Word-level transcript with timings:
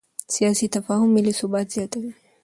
سیاسي 0.35 0.65
تفاهم 0.75 1.09
ملي 1.15 1.33
ثبات 1.39 1.67
زیاتوي 1.75 2.11